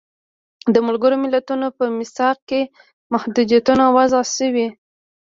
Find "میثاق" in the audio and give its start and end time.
1.97-2.37